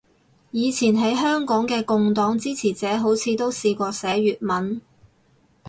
[0.49, 4.81] 以前喺香港嘅共黨支持者好似都試過寫粵文